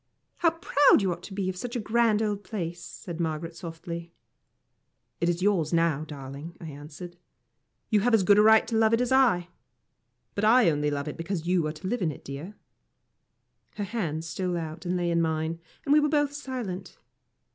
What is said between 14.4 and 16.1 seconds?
out and lay on mine, and we were